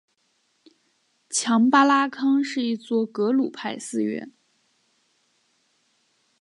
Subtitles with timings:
[1.29, 4.31] 强巴拉康是一座格鲁派寺院。